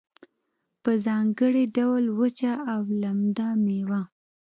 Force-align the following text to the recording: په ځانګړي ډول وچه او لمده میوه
په 0.83 0.91
ځانګړي 1.05 1.63
ډول 1.77 2.03
وچه 2.19 2.53
او 2.71 2.81
لمده 3.01 3.47
میوه 3.65 4.01